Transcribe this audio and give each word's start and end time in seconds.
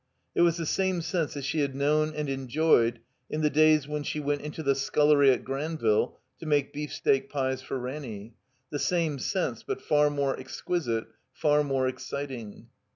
It 0.33 0.41
was 0.41 0.57
the 0.57 0.65
same 0.65 1.01
sense 1.03 1.35
that 1.35 1.43
she 1.45 1.59
had 1.59 1.75
known 1.75 2.11
and 2.15 2.27
enjoyed 2.27 3.01
in 3.29 3.41
the 3.41 3.51
days 3.51 3.87
when 3.87 4.01
she 4.01 4.19
went 4.19 4.41
into 4.41 4.63
the 4.63 4.73
scullery 4.73 5.29
at 5.29 5.43
Granville 5.45 6.17
to 6.39 6.47
make 6.47 6.73
beefsteak 6.73 7.29
pies 7.29 7.61
for 7.61 7.77
Ranny; 7.77 8.33
the 8.71 8.79
same 8.79 9.19
sense, 9.19 9.61
but 9.61 9.79
far 9.79 10.09
more 10.09 10.35
exquisite, 10.39 11.05
far 11.35 11.63
more 11.63 11.87
exciting. 11.87 12.65